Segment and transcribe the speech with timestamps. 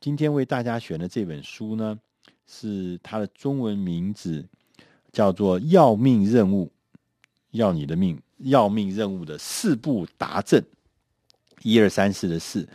[0.00, 1.98] 今天为大家选的这本书呢，
[2.46, 4.48] 是它的中文名字
[5.12, 6.72] 叫做《要命任务》，
[7.50, 10.64] 要你的命，要命任务的四步达阵，
[11.62, 12.66] 一二三四的四，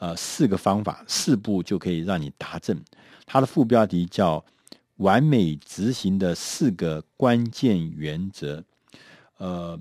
[0.00, 2.76] 呃，四个方法，四步就可以让你达阵。
[3.24, 4.44] 它的副标题叫
[4.98, 8.64] “完美执行的四个关键原则”。
[9.38, 9.78] 呃，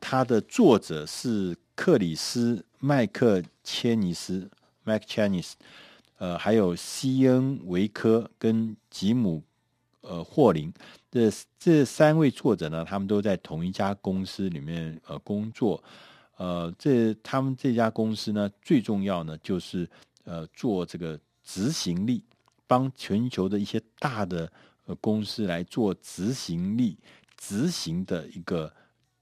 [0.00, 4.50] 它的作者是克里斯麦克切尼斯
[4.82, 5.64] （Mac c h a n i s e
[6.24, 9.42] 呃，还有西恩维科跟吉姆
[10.00, 10.72] 呃霍林。
[11.10, 15.84] 这这三位作者呢，他们都在同一家公司里面呃工作。
[16.38, 19.86] 呃，这他们这家公司呢，最重要呢就是
[20.24, 22.24] 呃做这个执行力。
[22.66, 24.50] 帮全球的一些大的
[24.86, 26.96] 呃公司来做执行力
[27.36, 28.72] 执行的一个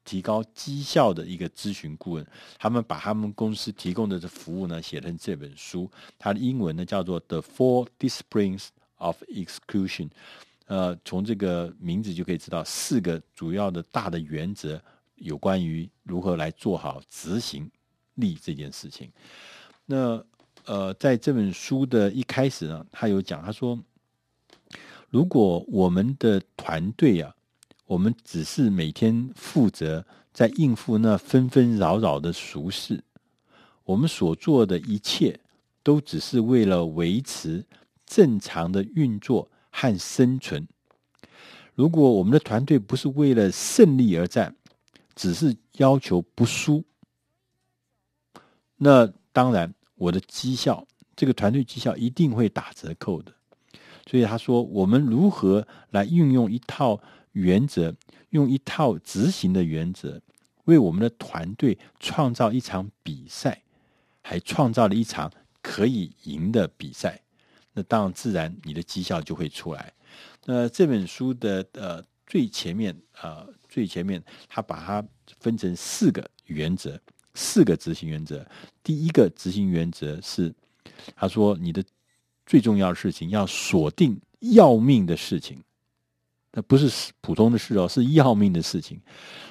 [0.04, 2.26] 提高绩效的一个咨询顾问，
[2.58, 10.08] 他们把他们公司提供的这服务呢写成这本书，它的英文呢叫做《The Four Disciplines of Execution》。
[10.66, 14.80] 呃，从这个名字就可以知道四个主要的大的原则，
[15.16, 17.70] 有关于如何来做好执行
[18.14, 19.10] 力这件事情。
[19.86, 20.24] 那。
[20.64, 23.76] 呃，在这本书的一开始呢，他有讲，他说，
[25.10, 27.34] 如果我们的团队啊，
[27.92, 33.04] 我们只是每天负责在应付那纷纷扰扰的俗事，
[33.84, 35.38] 我们所做的一切
[35.82, 37.62] 都只是为了维持
[38.06, 40.66] 正常的运作和生存。
[41.74, 44.56] 如果我们的团队不是为了胜利而战，
[45.14, 46.82] 只是要求不输，
[48.78, 49.72] 那当然。
[49.96, 53.30] 我的绩效，这个团队绩效一定会打折扣的。
[54.10, 57.00] 所以他说，我们如何来运用一套
[57.32, 57.94] 原则，
[58.30, 60.20] 用一套执行的原则，
[60.64, 63.62] 为我们的团队创造一场比赛，
[64.22, 67.20] 还创造了一场可以赢的比赛。
[67.72, 69.92] 那当然，自然你的绩效就会出来。
[70.44, 75.04] 那这本书的呃最前面啊、呃，最前面他把它
[75.40, 77.00] 分成四个原则。
[77.34, 78.46] 四个执行原则，
[78.82, 80.54] 第一个执行原则是，
[81.16, 81.82] 他说你的
[82.44, 85.58] 最重要的事情要锁定要命的事情，
[86.52, 89.00] 那不是普通的事哦，是要命的事情。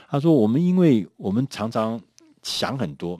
[0.10, 2.00] 他说我们因为我们常常
[2.44, 3.20] 想很多，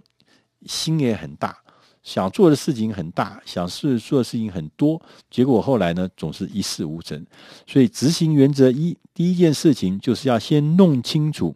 [0.66, 1.58] 心也很大，
[2.04, 7.26] 想做的事情很大，想事做的事情很多，结果后来呢总是一事无成。
[7.66, 11.56] 所以执行原则一，第一件事情就是要先弄清楚。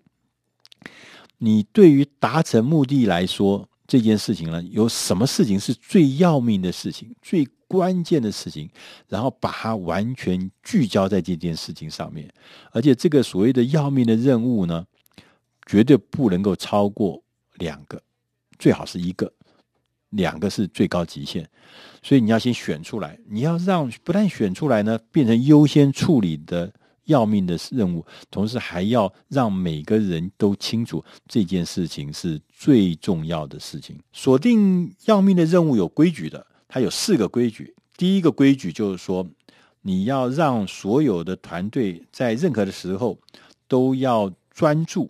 [1.37, 8.69] 你对于达成目的来说，这件事情呢，有什么事情是最要命的事情、最关键的事情？
[9.09, 12.33] 然后把它完全聚焦在这件事情上面，
[12.71, 14.85] 而且这个所谓的要命的任务呢，
[15.65, 17.21] 绝对不能够超过
[17.55, 18.01] 两个，
[18.57, 19.31] 最好是一个，
[20.11, 21.47] 两个是最高极限。
[22.01, 26.71] 所以你要先选出来，你要让不但选出来呢，变成优先处理的。
[27.05, 33.95] 要命的任务，同时还要让每个人都清楚这件事情是最重要的事情。
[34.11, 36.43] 锁定要命的任务有规矩的，
[36.75, 37.73] 它有四个规矩。
[37.95, 39.25] 第一个规矩就是说，
[39.81, 43.17] 你要让所有的团队在任何的时候
[43.65, 45.09] 都要专注，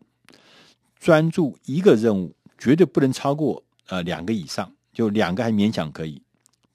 [0.99, 6.21] 专注一个任务，绝对不能超过呃两个以上，就两个还勉强可以。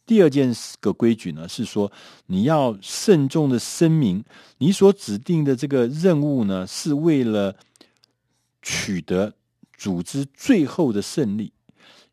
[0.05, 1.93] 第二件个规矩呢，是说
[2.27, 4.25] 你要慎重的声明，
[4.59, 7.55] 你所指定的这个任务呢，是为了
[8.61, 9.33] 取得
[9.79, 11.53] 组织最后的胜利。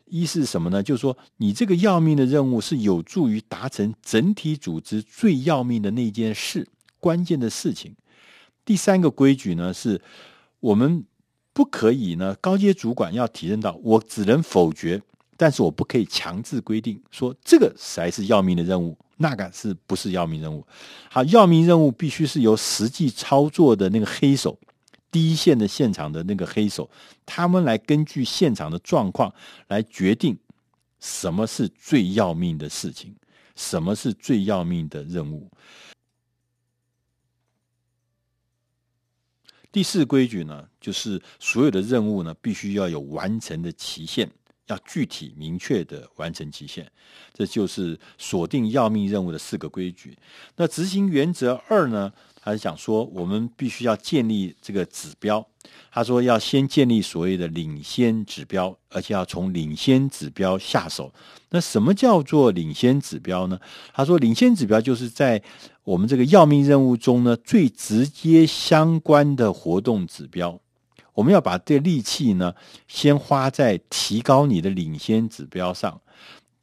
[0.09, 0.81] 一是什么呢？
[0.81, 6.67] 就是说，你这个要命的任务是有助于达成整体组织最要命的那件事，
[6.99, 7.95] 关键的事情。
[8.65, 10.01] 第三个规矩呢，是
[10.59, 11.05] 我们
[11.53, 15.01] 不可以呢，高阶主管要体认到，我只能否决。
[15.39, 20.65] 但是我不可以强制规定说这个才是要命的任务，那个是不是要命任务？
[21.11, 24.57] 好，要命任务必须是由实际操作的那个黑手，
[25.11, 26.89] 第一线的现场的那个黑手，
[27.25, 29.33] 他们来根据现场的状况
[29.67, 30.37] 来决定
[30.99, 33.15] 什么是最要命的事情，
[33.55, 35.49] 什么是最要命的任务。
[39.71, 44.29] 第四规矩呢，就是所有的任务呢，必须要有完成的期限。
[44.67, 46.85] 要具体明确的完成期限，
[47.33, 50.13] 这就是锁定要命任务的四个规矩。
[50.57, 52.11] 那执行原则二呢？
[52.47, 55.45] 他是讲说，我们必须要建立这个指标。
[55.91, 61.11] 他说要先建立所谓的领先指标，而且要从领先指标下手。
[61.49, 63.59] 那什么叫做领先指标呢？
[63.93, 65.43] 他说，领先指标就是在
[65.83, 70.57] 我们这个要命任务中呢，最直接相关的活动指标。
[71.15, 72.55] 我们要把这力气呢，
[72.87, 75.99] 先花在提高你的领先指标上，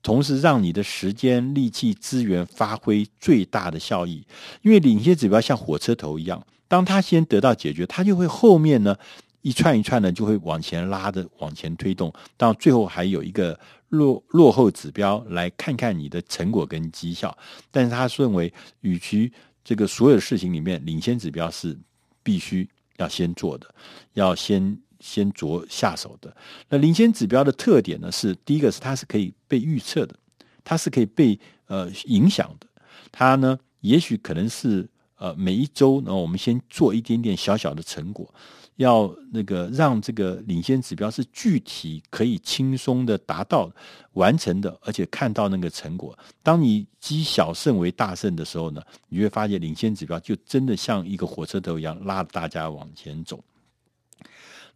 [0.04, 4.24] 同时让你的时间、力气、资源发挥最大的效益。
[4.60, 8.94] 因为领先指标像火车头一样，当它先得到解决，它就会后面呢
[9.40, 13.58] 一串一串的就会往前拉的往前推动，到最后还有一个
[13.88, 17.36] 落落后指标来看看你的成果跟绩效。
[17.70, 18.52] 但是他认为，
[18.82, 19.32] 与其
[19.64, 21.74] 这个所有事情里面，领先指标是
[22.22, 22.68] 必须
[22.98, 23.74] 要先做的，
[24.12, 24.78] 要先。
[25.04, 26.34] 先着下手的。
[26.70, 30.16] 那领先指标的特点呢，是第一个是它是可以被预测的，
[30.64, 32.66] 它是可以被呃影响的。
[33.12, 38.32] 它呢，也许可能是呃每一周呢，我们先做一点点小小的成果，
[38.76, 43.70] 要那个让这个领先指标是具体可以轻松的达到
[44.14, 46.18] 完成的，而且看到那个成果。
[46.42, 53.44] 当你积小胜为大胜的时候呢，你会发现领先指标就真的像一个火车头一样，拉着大家往前走。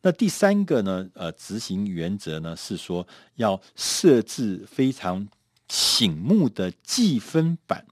[0.00, 1.08] 那第三个呢？
[1.14, 5.26] 呃，执行原则呢是说要设置非常
[5.68, 7.84] 醒目的计分板。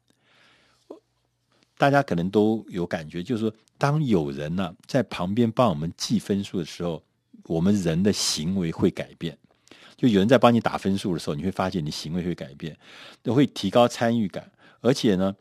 [1.76, 7.02] 大家可能都有感觉，就是说，当有人呢、在旁边帮我们记分数的时候，
[7.44, 9.36] 我们人的行为会改变。
[9.96, 12.76] 就有人在帮你打分数的时候，你会发现你行为会改变，
[13.22, 14.50] 都会提高参与感，
[14.80, 15.34] 而且呢。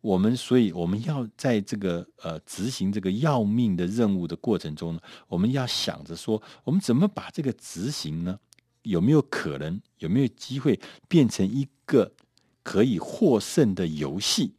[0.00, 8.38] 我们所以我们要在这个呃执行这个要命的任务的过程中呢，我们要想着说，我们怎么把这个执行呢？
[8.82, 9.80] 有没有可能？
[9.98, 10.78] 有没有机会
[11.08, 12.12] 变成一个
[12.62, 14.54] 可以获胜的游戏？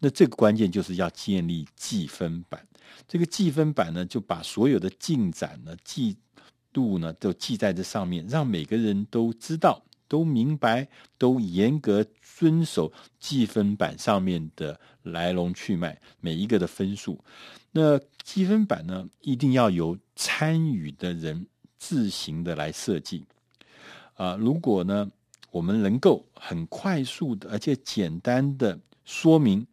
[0.00, 2.66] 那这个关键就是要建立计分板。
[3.06, 6.16] 这个计分板呢，就把所有的进展呢、记
[6.74, 9.80] 录呢都记在这上面，让每个人都知道。
[10.12, 10.86] 都明白，
[11.16, 17.18] 都严格遵守计分板上面的来龙去脉，每一个的分数。
[17.70, 21.46] 那计分板呢，一定要由参与的人
[21.78, 23.24] 自行的来设计。
[24.12, 25.10] 啊，如果呢，
[25.50, 29.66] 我们能够很快速的，而且简单的说明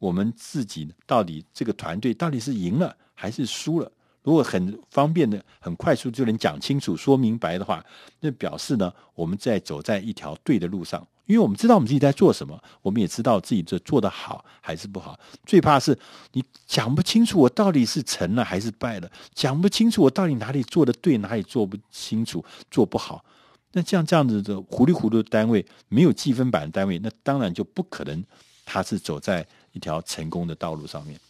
[0.00, 3.92] 我们自己到底这个团队到底是赢了还是输了。
[4.24, 7.84] 如果很方便的、很快速就能讲清楚、说明白的话，
[8.20, 11.06] 那表示呢，我们在走在一条对的路上。
[11.26, 15.18] 因为我们知道我们自己在做什么，我们也知道自己这做得好还是不好。
[15.46, 15.98] 最怕是
[16.32, 23.24] 你讲不清楚，我到底是成了还是败了，讲不清楚我到底哪里做得对，哪里做不清楚、做不好。
[23.72, 28.22] 那像这样子的糊里糊涂的单位，没有计分板的单位，那当然就不可能，
[28.66, 31.20] 他是走在一条成功的道路上面。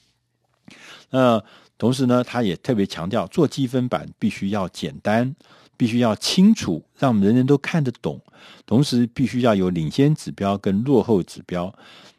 [1.10, 1.42] 那。
[1.76, 5.34] 同时呢，他也特别强调，做积分板必须要简单，
[5.76, 8.20] 必须要清楚，让人人都看得懂。
[8.64, 11.74] 同时，必须要有领先指标跟落后指标。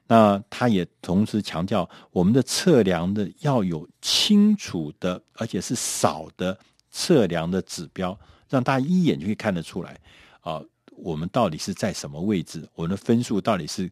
[0.07, 6.55] 那他也同时强调，我们的测量的要有清楚的，而且是少的
[6.91, 8.15] 测量的指标，
[8.49, 9.97] 让大家一眼就可以看得出来
[10.41, 10.61] 啊，
[10.97, 13.89] 我们到底是在什么位置，我们的分数到底是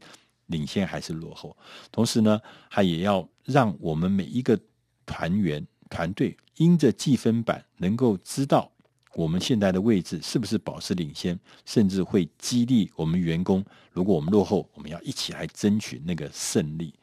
[0.47, 1.55] 领先还是落后。
[1.89, 2.39] 同时呢，
[2.69, 4.59] 他也要让我们每一个。
[5.05, 8.71] 团员团队因着计分板能够知道
[9.15, 13.63] 我们现在的位置是不是保持领先，甚至会激励我们员工。
[13.91, 16.93] 如果我们落后，我们要一起来争取那个胜利。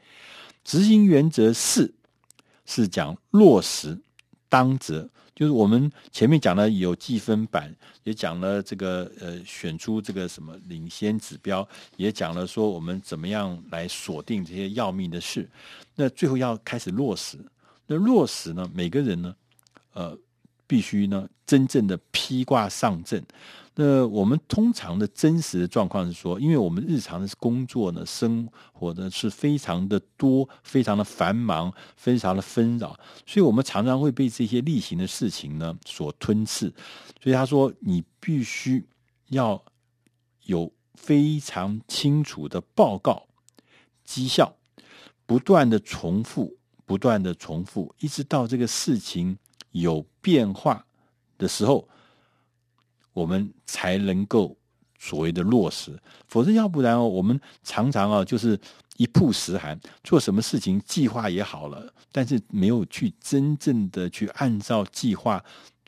[0.64, 1.94] 执行原则四
[2.66, 3.96] 是讲落实
[4.48, 7.72] 当责，就是我们前面讲了有计分板，
[8.02, 15.48] 也讲了这个呃选出这个什么领先指标，也讲了说我们怎么样来锁定这些要命的事。
[15.94, 17.38] 那最后要开始落实。
[17.92, 18.70] 那落实呢？
[18.72, 19.34] 每个人呢，
[19.94, 20.16] 呃，
[20.64, 23.20] 必须呢，真正的披挂上阵。
[23.74, 36.72] 那我们通常的真实的状况是说，因为我们日常的工作呢，生活呢是非常的多，非常的繁忙，非常的纷扰，所以我们常常会被这些例行的事情呢所吞噬。
[37.20, 38.86] 所以他说，你必须
[39.30, 39.60] 要
[40.44, 43.26] 有非常清楚的报告
[44.04, 44.54] 绩效，
[45.26, 46.56] 不断的重复。
[46.90, 49.38] 不断的重复，一直到这个事情
[49.70, 50.84] 有变化
[51.38, 51.88] 的时候，
[53.12, 54.56] 我们才能够
[54.98, 55.96] 所谓的落实。
[56.26, 58.58] 否则，要不然哦，我们常常啊，就是
[58.96, 65.40] 一曝十寒，做什么事情计划也好了，但是没有去真正的去按照计划、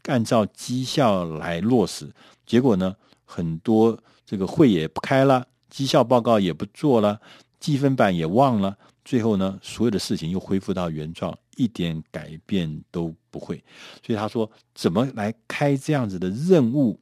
[0.04, 2.08] 按照绩效来落实。
[2.46, 2.94] 结果呢，
[3.24, 7.20] 很多这个会也不开了，绩效报告也不做了，
[7.58, 8.78] 积分板也忘了。
[9.04, 13.62] 最后呢，所有的事情又恢复到原状，一点改变都不会。
[14.04, 16.98] 所以他说，怎么来开这样子的任务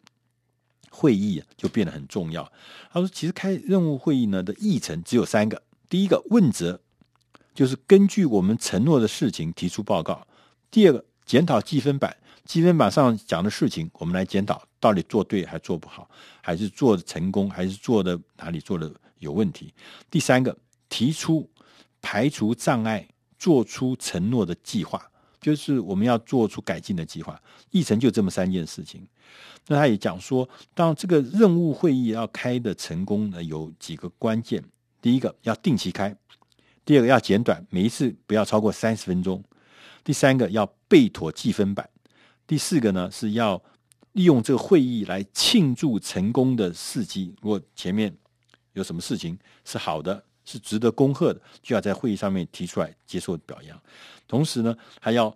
[0.90, 2.50] 会议，就变得很重要。
[2.90, 6.80] 他说，其实开任务会议呢的议程只有三个：第一个问责，
[7.54, 10.26] 就是根据我们承诺的事情提出报告；
[10.70, 12.16] 第二个检讨计分板，
[12.46, 16.08] 计分板上讲的事情我们来检讨，到底做对还做不好，
[16.40, 19.72] 还是做的成功，还是做的哪里做的有问题？
[20.10, 20.56] 第三个，
[20.88, 21.48] 提出
[22.00, 23.06] 排除障碍、
[23.38, 27.40] 做出承诺的计划，就是我们要做出改进的计划。
[27.70, 29.06] 议程就这么三件事情。
[29.66, 34.62] 那他也讲说，当这个任务会议要开的成功呢，有几个关键：
[35.00, 36.12] 第一个要定期开；
[36.84, 39.40] 第二个要简短，每一次不要超过三十分钟；
[40.02, 41.84] 第三个要备妥记分板；
[42.46, 43.62] 第四个呢是要。
[44.14, 47.32] 利用这个会议来庆祝成功的事迹。
[47.40, 48.12] 如果前面
[48.72, 53.80] 有什么事情是好的，是值得恭贺的，就要在会议上面提出来接受表扬。
[54.26, 55.32] 同时呢，还要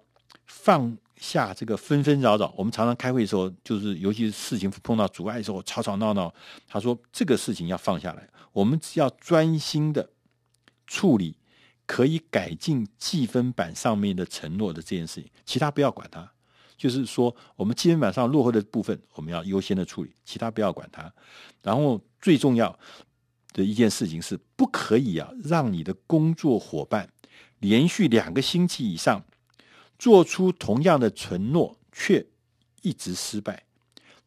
[0.46, 2.52] 放下这个纷纷扰扰。
[2.56, 6.32] 我们常常开会的时候，就是尤其是事情碰到阻碍的时候，吵吵闹闹。
[6.66, 10.10] 他说这个事情要放下来，我们只要专心的
[10.86, 11.36] 处理
[11.86, 16.28] 可以改进记分板上面的承诺的这件事情，其他不要管它。
[16.76, 21.10] 就是说，我们记分板上落后的部分，我们要优先的处理，其他不要管它。
[21.62, 22.76] 然后最重要
[23.54, 27.08] 的一件事情是，不可以啊，让你的工作伙伴
[27.60, 29.24] 连续两个星期以上
[29.98, 32.26] 做出同样的承诺，却
[32.82, 33.64] 一直失败。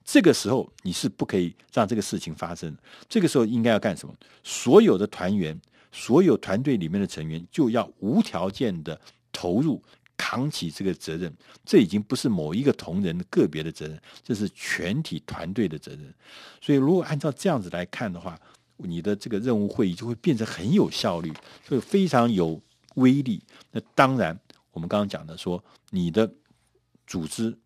[0.04, 2.76] 这个时候你是不可以让这个事情发生。
[3.08, 4.16] 这个时候应该要干什么？
[4.44, 5.60] 所有的团员，
[5.92, 9.00] 所有团队里面的成员，就要无条件的
[9.32, 9.84] 投入。
[10.20, 11.32] 扛起这个责任，
[11.64, 16.12] 这已经不是某一个同仁个别的责任，这是全体团队的责任。
[16.60, 18.36] 所以，如果按照这样子来看的话，
[18.78, 21.34] 你的这个任务会议就会变成很有效率，
[21.68, 22.62] 会非常有
[22.96, 23.42] 威力。
[23.72, 24.40] 那当然，
[24.72, 26.32] 我们刚刚讲的说，你的
[27.06, 27.58] 组织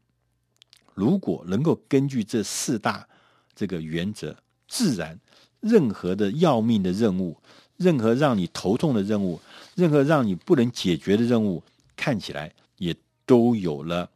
[0.93, 3.07] 如果能够根据这四大
[3.55, 4.35] 这个原则，
[4.67, 5.19] 自然
[5.59, 7.37] 任何的要命的任务，
[7.77, 9.39] 任何让你头痛的任务，
[9.75, 11.63] 任何让你不能解决的任务。
[11.95, 12.95] 看起来也
[13.27, 14.09] 都有了，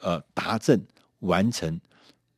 [0.00, 0.84] 呃，达阵
[1.20, 1.80] 完成、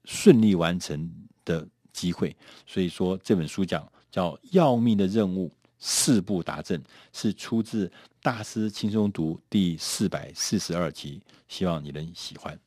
[0.05, 1.11] 顺利完成
[1.45, 2.35] 的机会。
[2.67, 6.83] 所以说这本书讲叫“要命的任务，四步达阵”，
[7.13, 7.87] 是出自
[8.23, 11.21] 《大师轻松读》第四百四十二集。
[11.49, 12.59] 希望你能喜欢。